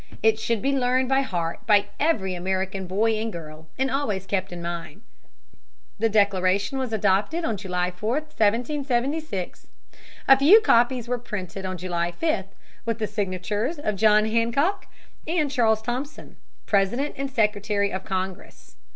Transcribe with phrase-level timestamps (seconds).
[0.23, 4.51] It should be learned by heart by every American boy and girl, and always kept
[4.51, 5.03] in mind.
[5.99, 9.67] The Declaration was adopted on July 4, 1776.
[10.27, 12.45] A few copies were printed on July 5,
[12.83, 14.87] with the signatures of John Hancock
[15.27, 18.77] and Charles Thompson, president and secretary of Congress.